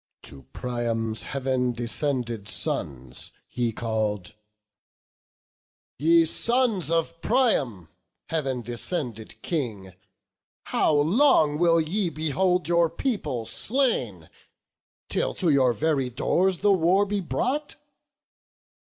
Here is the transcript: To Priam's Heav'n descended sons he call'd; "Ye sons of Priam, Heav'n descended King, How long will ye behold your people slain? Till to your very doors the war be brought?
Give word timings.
To 0.23 0.47
Priam's 0.51 1.21
Heav'n 1.21 1.73
descended 1.73 2.47
sons 2.47 3.33
he 3.47 3.71
call'd; 3.71 4.33
"Ye 5.99 6.25
sons 6.25 6.89
of 6.89 7.21
Priam, 7.21 7.87
Heav'n 8.29 8.63
descended 8.63 9.39
King, 9.43 9.93
How 10.63 10.91
long 10.91 11.59
will 11.59 11.79
ye 11.79 12.09
behold 12.09 12.67
your 12.67 12.89
people 12.89 13.45
slain? 13.45 14.27
Till 15.07 15.35
to 15.35 15.51
your 15.51 15.71
very 15.71 16.09
doors 16.09 16.61
the 16.61 16.73
war 16.73 17.05
be 17.05 17.19
brought? 17.19 17.75